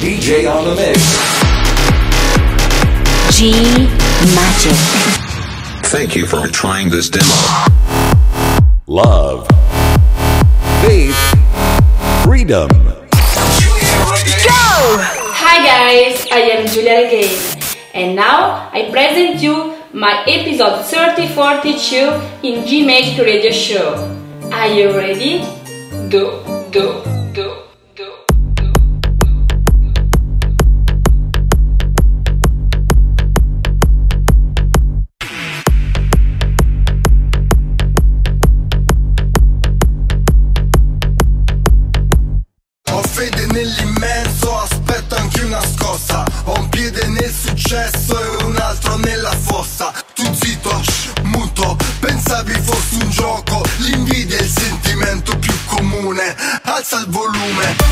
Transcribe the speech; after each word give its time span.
DJ 0.00 0.50
on 0.50 0.64
the 0.64 0.74
mix. 0.74 1.00
G 3.36 3.52
Magic. 4.34 4.76
Thank 5.90 6.14
you 6.14 6.26
for 6.26 6.46
trying 6.48 6.90
this 6.90 7.10
demo. 7.10 7.26
Love. 8.86 9.46
Faith. 10.82 11.16
Freedom. 12.24 12.68
Go! 12.68 14.62
Hi 15.34 15.64
guys, 15.64 16.26
I 16.30 16.40
am 16.54 16.66
Giulia 16.66 17.02
Regain, 17.02 17.38
and 17.94 18.16
now 18.16 18.70
I 18.72 18.88
present 18.90 19.42
you 19.42 19.76
my 19.92 20.24
episode 20.26 20.84
3042 20.84 22.46
in 22.46 22.66
G 22.66 22.86
Magic 22.86 23.18
Radio 23.24 23.50
Show. 23.50 23.94
Are 24.52 24.68
you 24.68 24.96
ready? 24.96 25.40
Do, 26.08 26.42
do, 26.70 27.02
do, 27.32 27.61
moment. 57.32 57.91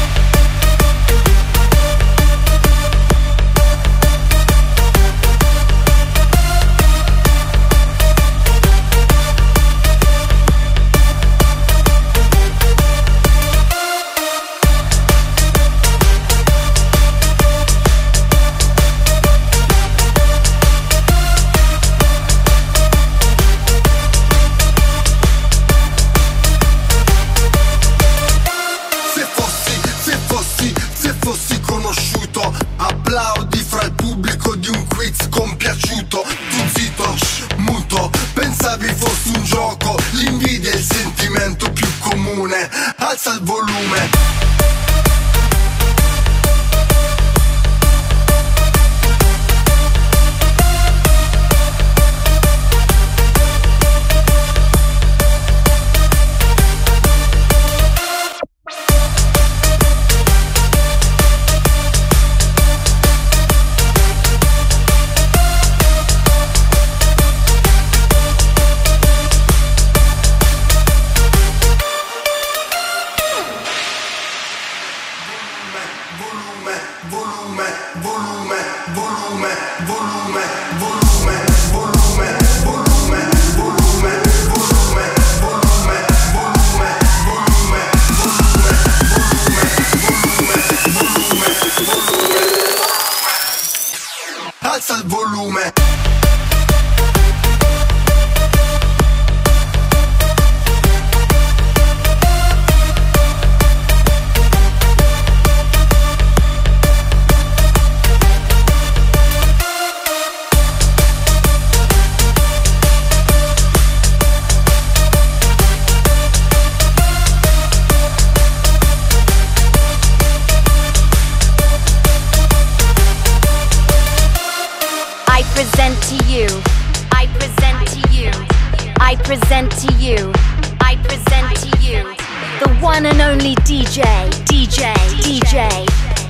One 133.00 133.06
and 133.06 133.22
only 133.22 133.55
DJ, 133.65 134.03
DJ, 134.44 134.93
DJ, 135.22 135.87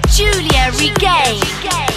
Giulia 0.09 0.71
Regain. 0.79 1.90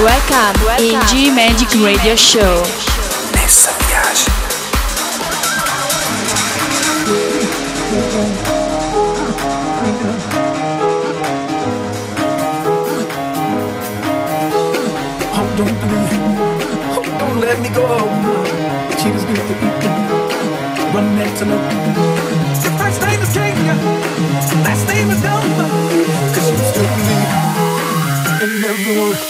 Welcome, 0.00 0.64
Welcome. 0.64 0.86
in 0.86 1.06
G 1.08 1.30
Magic 1.30 1.68
Radio 1.84 2.16
Show. 2.16 2.62
Nessa 3.34 3.70
viagem. 3.84 4.32
don't 17.18 17.40
let 17.40 17.60
me 17.60 17.68
go. 17.68 17.84
She 18.96 19.10
was 19.12 19.24
good 19.24 19.36
to 19.36 19.52
eat. 19.52 19.84
Run 20.94 21.14
next 21.18 21.40
to 21.40 21.44
her. 21.44 21.60
Your 22.64 22.72
first 22.80 23.02
name 23.02 23.20
is 23.20 23.32
King, 23.34 23.56
last 24.64 24.88
name 24.88 25.10
is 25.10 25.20
Dumb. 25.20 25.44
Cause 26.32 26.50
you 26.50 26.56
still 26.56 26.88
believe 26.96 28.54
in 28.56 28.64
everyone. 28.64 29.29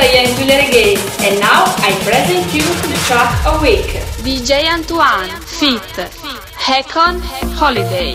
I 0.00 0.04
am 0.22 0.36
Julia 0.36 0.58
Regain 0.58 0.96
and 1.26 1.40
now 1.40 1.64
I 1.78 1.90
present 2.06 2.54
you 2.54 2.62
the 2.62 2.96
track 3.08 3.34
a 3.46 3.60
week. 3.60 3.98
DJ 4.22 4.70
Antoine, 4.72 5.28
Fit, 5.40 5.82
Hacon, 6.54 7.20
Holiday. 7.58 8.14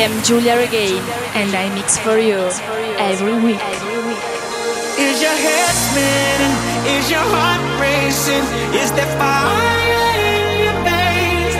am 0.00 0.22
Giulia 0.22 0.56
Regain, 0.56 1.02
and 1.36 1.54
I 1.54 1.68
mix 1.74 1.98
for 1.98 2.18
you 2.18 2.40
every 2.96 3.36
week. 3.44 3.60
Is 4.96 5.20
your 5.20 5.36
head 5.46 5.74
spinning? 5.86 6.56
Is 6.96 7.10
your 7.10 7.26
heart 7.34 7.60
racing? 7.76 8.44
Is 8.80 8.90
there 8.96 9.12
fire 9.20 10.08
in 10.24 10.64
your 10.64 10.78
veins? 10.88 11.54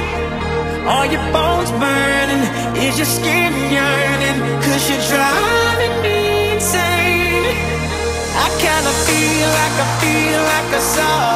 Are 0.88 1.07
your 1.12 1.24
bones 1.37 1.70
burning? 1.83 2.44
Is 2.81 2.96
your 2.96 3.11
skin 3.18 3.53
yearning? 3.76 4.38
Cause 4.64 4.83
you're 4.88 5.05
driving 5.12 5.96
me 6.00 6.55
insane. 6.57 7.44
I 8.44 8.48
kinda 8.64 8.92
feel 9.09 9.48
like 9.59 9.76
I 9.85 9.88
feel 10.00 10.40
like 10.53 10.70
I 10.81 10.83
saw. 10.96 11.30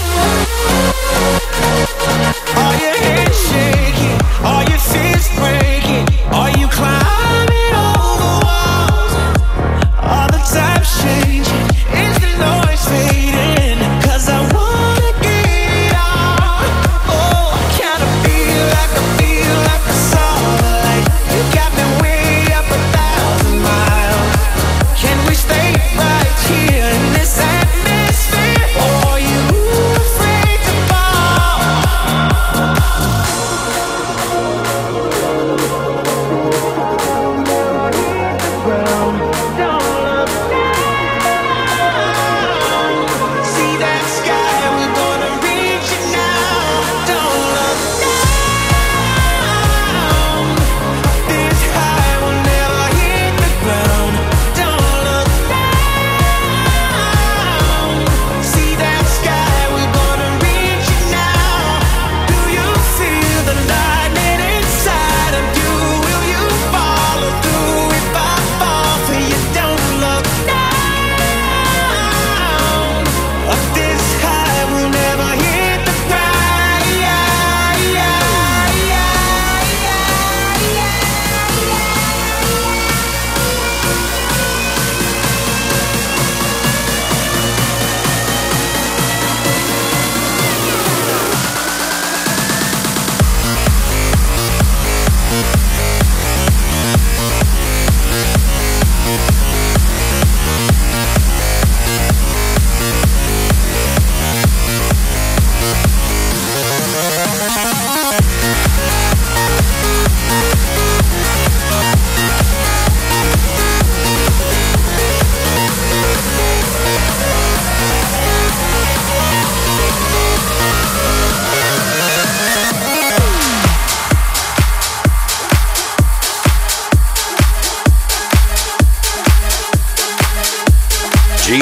Thank 0.00 0.47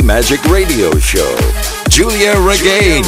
Magic 0.07 0.41
Radio 0.45 0.97
Show. 1.01 1.37
Giulia 1.89 2.39
Regain. 2.41 3.03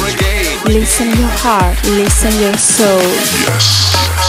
Listen 0.65 1.07
your 1.07 1.29
heart, 1.29 1.81
listen 1.85 2.37
your 2.41 2.57
soul. 2.57 2.99
Yes. 2.99 4.28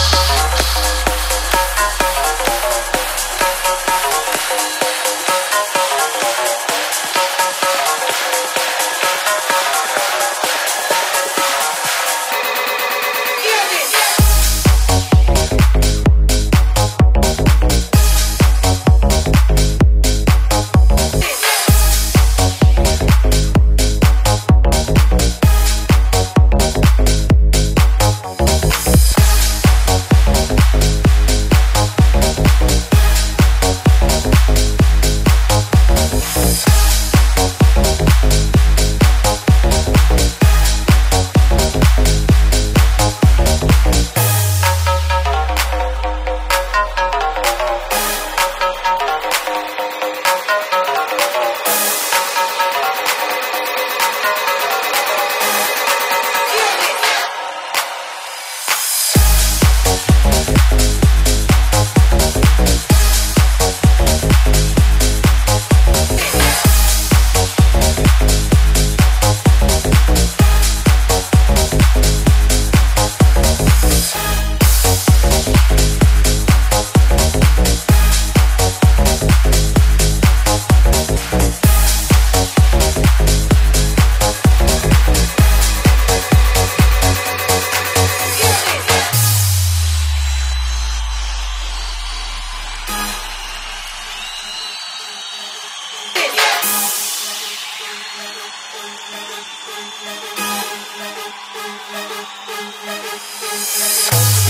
Hi 103.63 104.40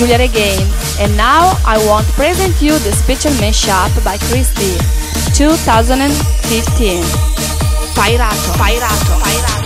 Giulia 0.00 0.16
Regain 0.16 0.66
and 0.98 1.14
now 1.14 1.60
I 1.66 1.76
want 1.86 2.06
to 2.06 2.12
present 2.14 2.62
you 2.62 2.72
the 2.72 2.90
special 2.90 3.32
mashup 3.32 3.92
by 4.02 4.16
Cris 4.32 4.48
D 4.54 4.78
2015. 5.36 7.02
Pairato, 7.92 8.50
Pairato, 8.56 9.20
Pairato. 9.20 9.59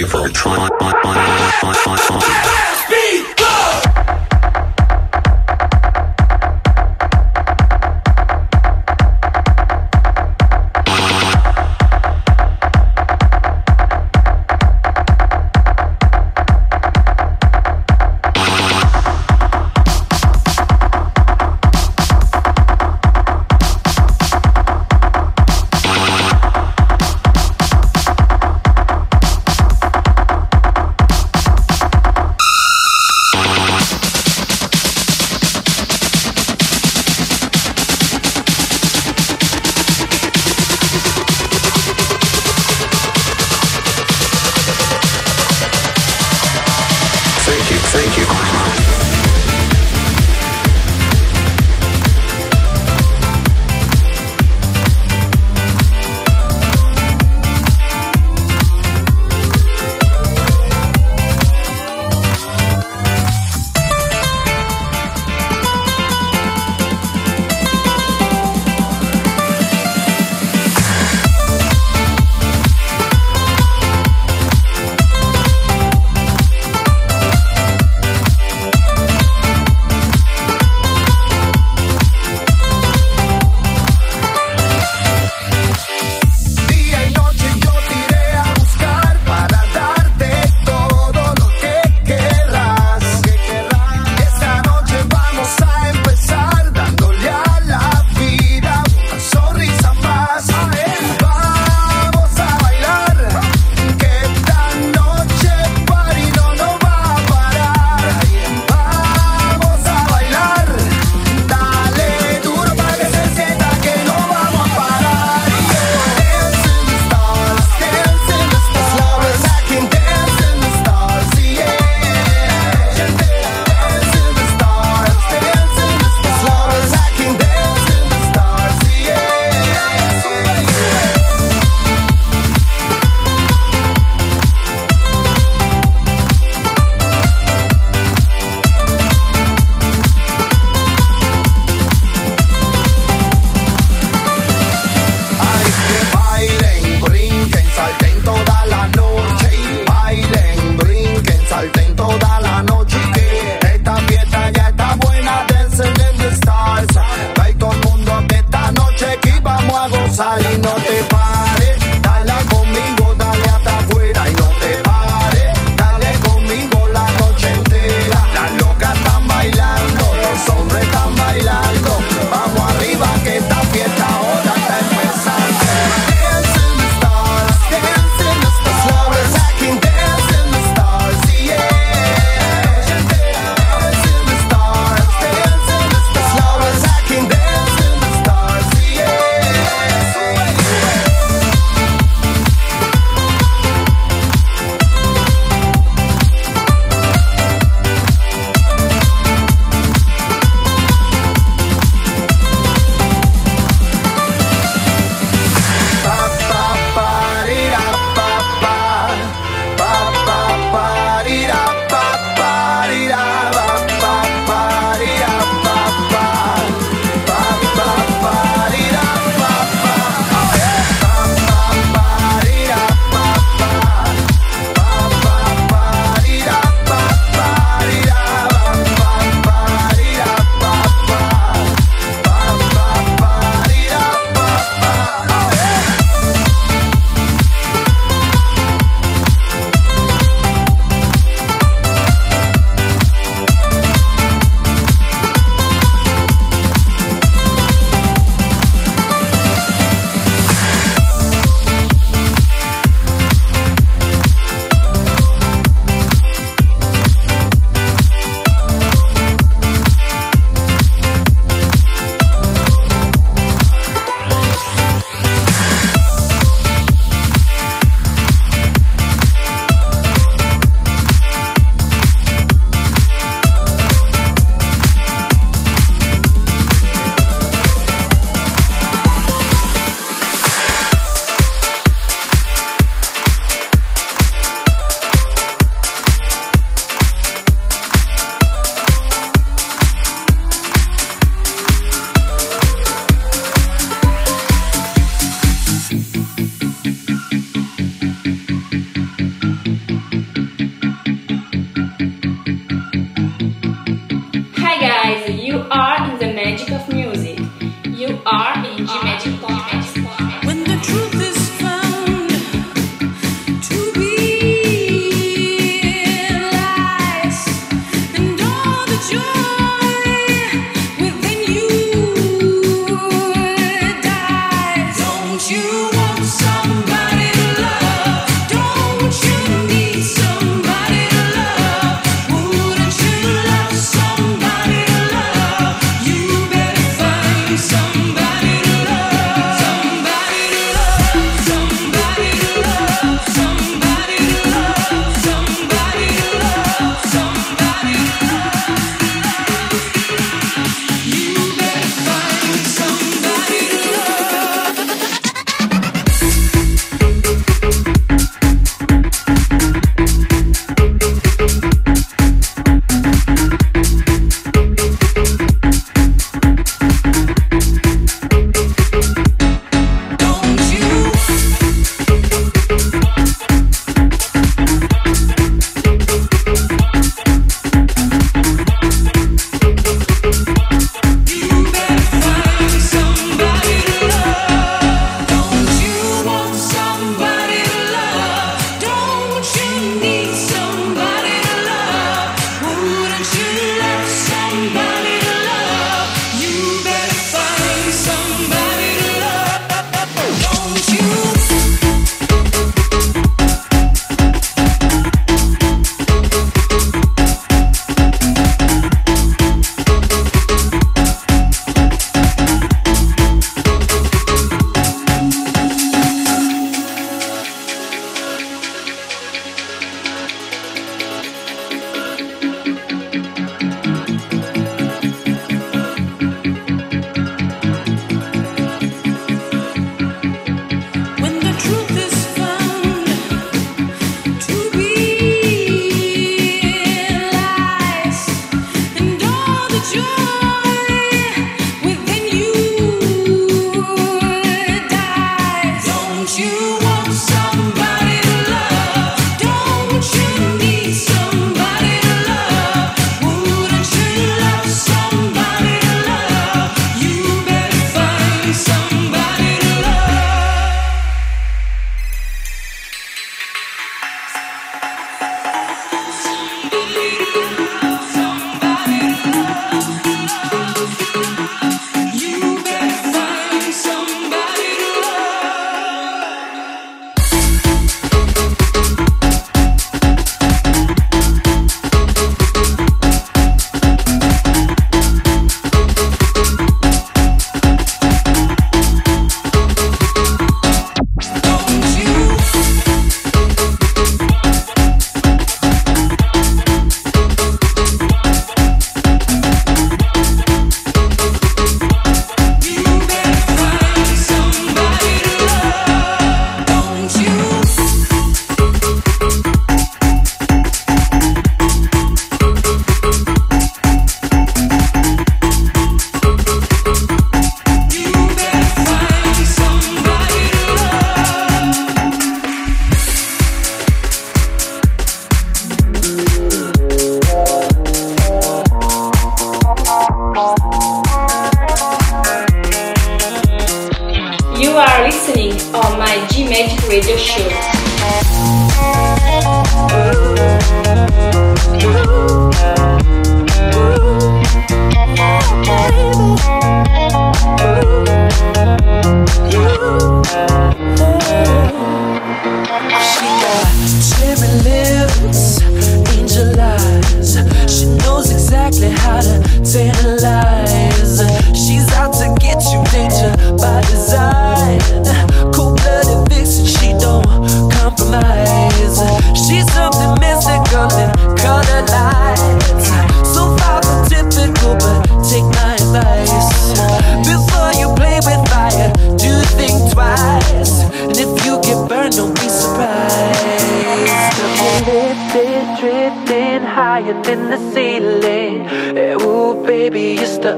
You 0.00 0.06
for 0.06 0.28
trying. 0.28 0.70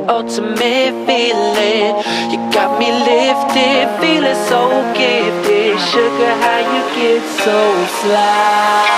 ultimate 0.09 0.95
feeling. 1.07 1.93
You 2.31 2.39
got 2.53 2.79
me 2.79 2.91
lifted, 2.93 3.89
feeling 4.01 4.41
so 4.49 4.69
gifted. 4.95 5.79
Sugar, 5.91 6.35
how 6.45 6.59
you 6.73 6.83
get 6.97 7.23
so 7.43 7.87
sly? 8.01 8.91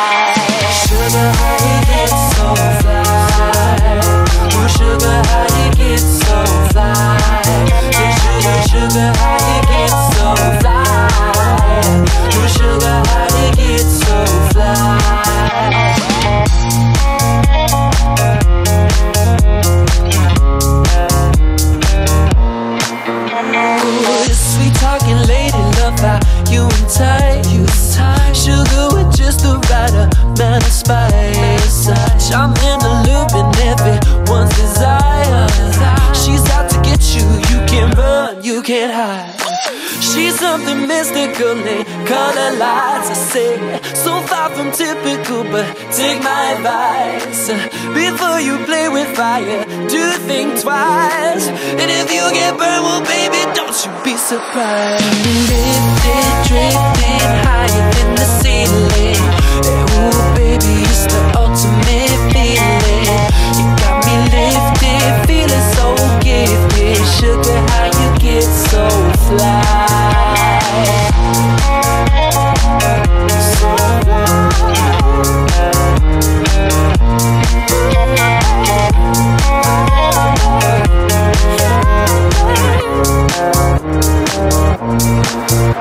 wise. 50.65 51.47
And 51.49 51.91
if 51.91 52.11
you 52.11 52.25
get 52.33 52.57
burned, 52.57 52.83
well, 52.85 53.05
baby, 53.05 53.41
don't 53.55 53.77
you 53.85 53.93
be 54.03 54.17
surprised. 54.17 55.05
Drifting, 55.49 56.31
drifting 56.49 57.33
higher 57.45 57.85
than 57.95 58.11
the 58.17 58.27
ceiling. 58.41 59.21
Ooh, 59.69 60.35
baby, 60.35 60.75
it's 60.89 61.05
the 61.13 61.21
ultimate 61.37 62.17
feeling. 62.33 63.21
You 63.59 63.67
got 63.85 64.01
me 64.07 64.17
lifted, 64.33 65.13
feeling 65.29 65.67
so 65.77 65.87
gifted. 66.25 66.97
Sugar, 67.17 67.59
how 67.71 67.87
you 68.01 68.09
get 68.19 68.43
so 68.43 68.89
fly? 69.29 69.64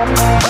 Bye. 0.05 0.42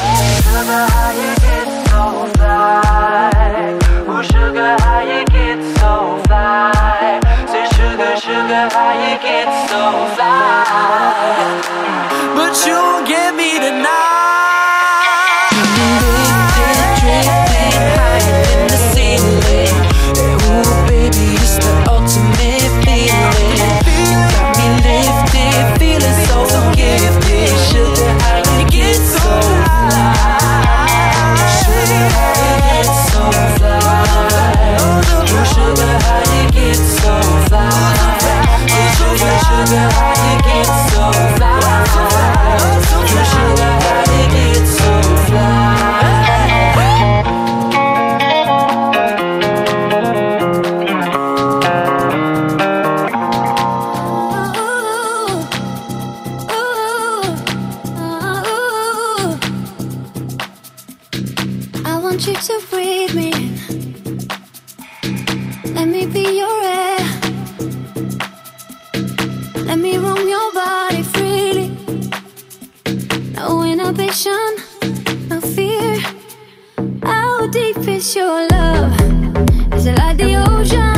it 79.86 79.98
like 79.98 80.18
the 80.18 80.36
ocean? 80.36 80.93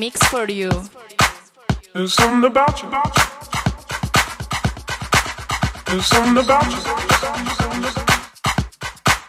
For 0.00 0.50
you. 0.50 0.70
There's 1.92 2.14
something 2.14 2.50
about 2.50 2.82
you. 2.82 2.90
There's 5.86 6.06
something 6.06 6.44
about 6.44 6.66
you. 6.66 6.78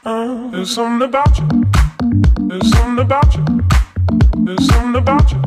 Uh, 0.06 0.50
there's 0.52 0.74
something 0.74 1.08
about 1.08 1.38
you. 1.38 1.48
There's 2.48 2.72
something 2.72 3.06
about 3.06 3.36
you. 3.36 3.46
There's 4.46 4.66
something 4.68 4.96
about 4.96 5.32
you. 5.32 5.42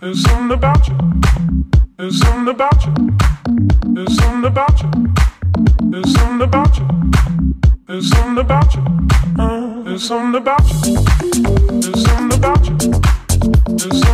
There's 0.00 0.22
something 0.22 0.52
about 0.54 0.88
you. 0.88 0.96
There's 1.98 2.18
something 2.20 2.48
about 2.48 2.86
you. 2.86 2.94
There's 3.94 4.16
something 4.16 4.46
about 4.46 4.82
you. 4.82 4.90
There's 5.90 6.14
something 6.14 6.42
about 6.42 6.78
you. 6.78 6.86
There's 7.86 8.08
something 8.10 8.38
about 8.38 8.74
you. 8.74 8.82
Uh, 9.38 9.82
there's 9.82 10.04
something 10.08 10.40
about 10.40 10.64
you. 10.70 10.94
There's 11.80 12.04
something 12.04 12.38
about 12.38 12.66
you. 12.66 12.76
There's 13.66 14.00
something 14.00 14.13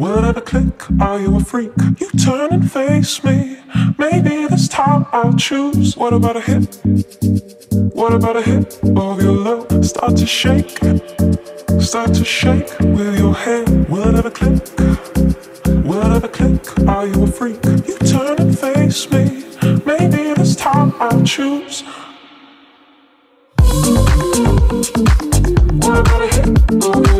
Will 0.00 0.16
it 0.16 0.24
ever 0.24 0.40
click? 0.40 0.72
Are 0.98 1.20
you 1.20 1.36
a 1.36 1.40
freak? 1.40 1.72
You 1.98 2.08
turn 2.12 2.54
and 2.54 2.72
face 2.72 3.22
me. 3.22 3.58
Maybe 3.98 4.46
this 4.46 4.66
time 4.66 5.04
I'll 5.12 5.34
choose. 5.34 5.94
What 5.94 6.14
about 6.14 6.38
a 6.38 6.40
hit? 6.40 6.80
What 7.92 8.14
about 8.14 8.36
a 8.36 8.40
hit 8.40 8.80
of 8.96 9.22
your 9.22 9.36
love? 9.36 9.84
Start 9.84 10.16
to 10.16 10.24
shake. 10.24 10.78
Start 11.82 12.14
to 12.14 12.24
shake 12.24 12.70
with 12.80 13.18
your 13.18 13.34
hand. 13.34 13.90
Will 13.90 14.08
it 14.08 14.14
ever 14.14 14.30
click? 14.30 14.62
Will 15.84 16.00
it 16.00 16.16
ever 16.16 16.28
click? 16.28 16.88
Are 16.88 17.06
you 17.06 17.24
a 17.24 17.26
freak? 17.26 17.62
You 17.66 17.98
turn 17.98 18.38
and 18.38 18.58
face 18.58 19.10
me. 19.10 19.44
Maybe 19.84 20.32
this 20.32 20.56
time 20.56 20.94
I'll 20.98 21.22
choose. 21.24 21.82
What 25.82 25.98
about 25.98 26.22
a 26.22 26.28
hit 26.34 26.84
of 26.86 27.14
your 27.14 27.19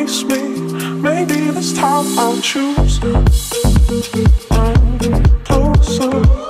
me. 0.00 0.40
Maybe 1.02 1.50
this 1.50 1.74
time 1.74 2.06
I'll 2.18 2.40
choose. 2.40 2.98
Closer. 5.44 6.49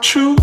about 0.00 0.14
you. 0.14 0.39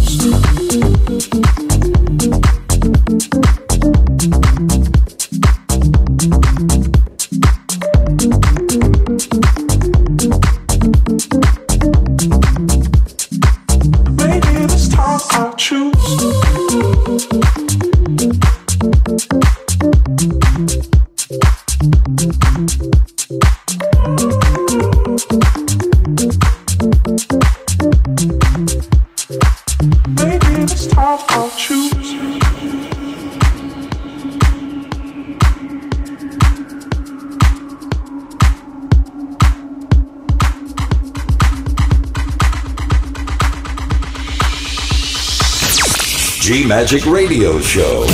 Magic 46.87 47.03
Radio 47.05 47.59
Show. 47.59 48.05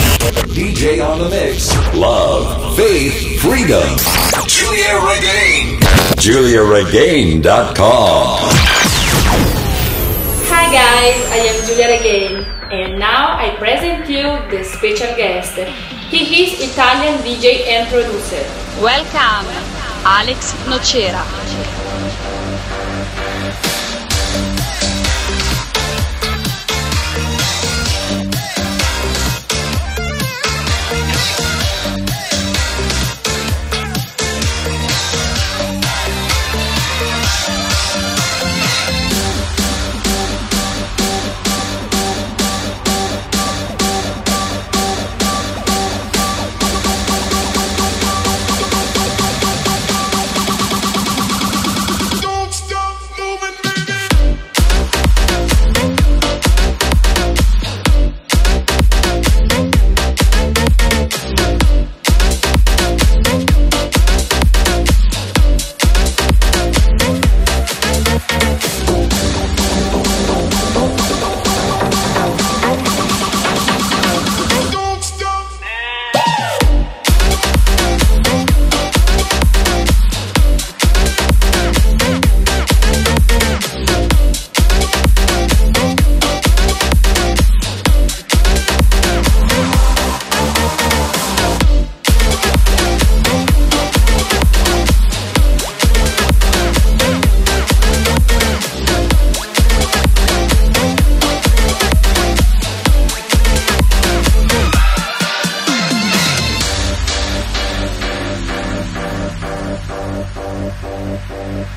DJ 0.50 0.98
on 1.08 1.20
the 1.20 1.30
mix. 1.30 1.70
Love, 1.94 2.76
faith, 2.76 3.40
freedom. 3.40 3.86
Giulia 4.48 4.98
Regain. 4.98 5.78
GiuliaRegain.com. 6.18 8.40
Hi 10.50 10.66
guys, 10.74 11.22
I 11.30 11.38
am 11.52 11.58
Giulia 11.68 11.88
Regain 11.88 12.48
and 12.72 12.98
now 12.98 13.38
I 13.38 13.56
present 13.60 14.10
you 14.10 14.40
the 14.50 14.64
special 14.64 15.16
guest. 15.16 15.54
He 16.10 16.44
is 16.44 16.60
Italian 16.72 17.22
DJ 17.22 17.68
and 17.68 17.88
producer. 17.90 18.44
Welcome, 18.82 19.46
Alex 20.04 20.56
Nocera. 20.66 21.24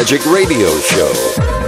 Magic 0.00 0.24
Radio 0.24 0.70
Show. 0.80 1.59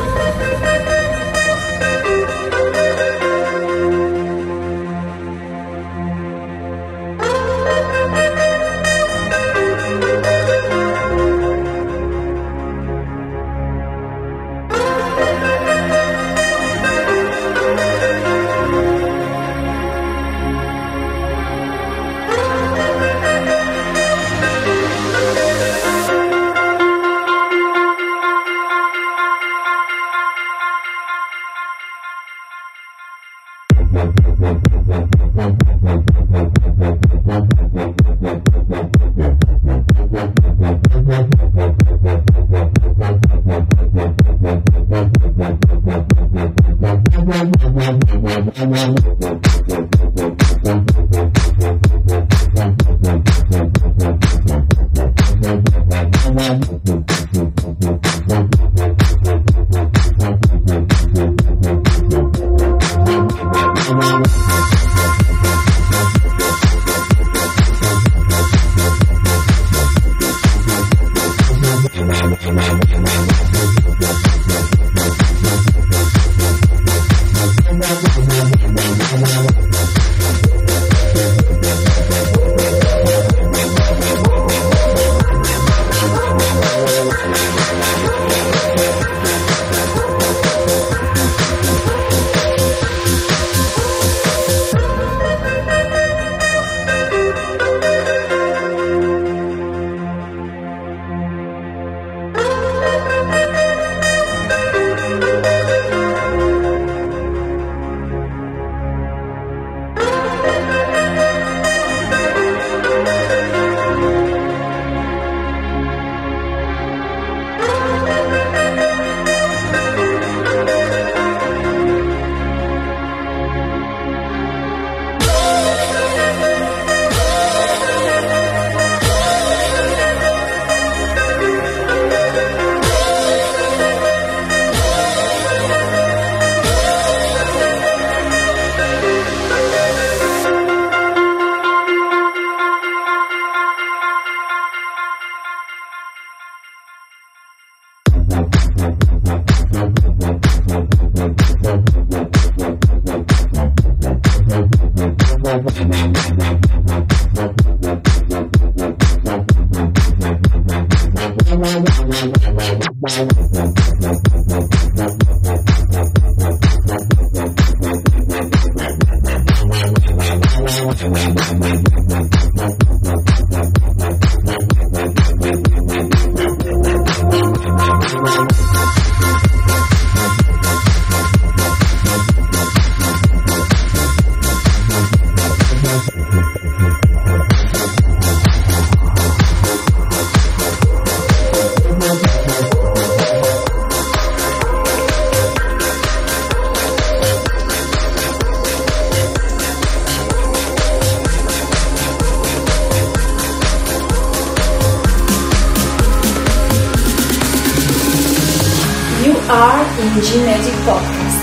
G 210.22 210.38
Magic 210.44 210.74
Podcast. 210.86 211.40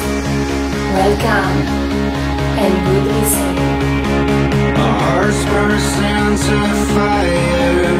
Welcome 0.96 1.58
and 2.64 2.74
good 2.88 3.06
listening. 3.12 4.76
Our 4.78 5.00
hearts 5.04 5.44
burn 5.52 5.80
sounds 6.00 6.44
of 6.48 6.78
fire. 6.96 7.98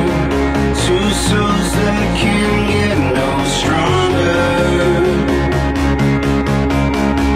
Two 0.86 1.08
souls 1.28 1.70
that 1.80 2.08
can't 2.22 2.64
get 2.72 2.98
no 3.20 3.30
stronger. 3.60 4.40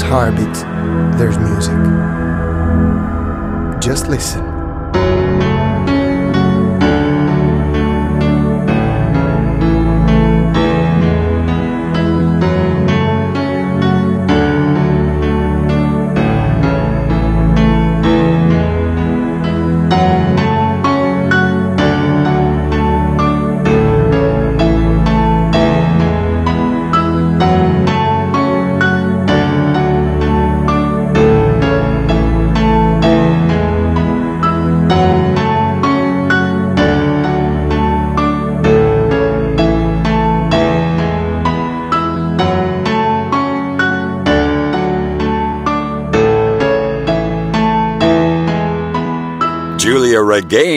Heartbeat, 0.00 0.54
there's 1.18 1.38
music. 1.38 1.76
Just 3.80 4.08
listen. 4.08 4.45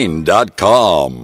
GiuliaRegain.com. 0.00 1.19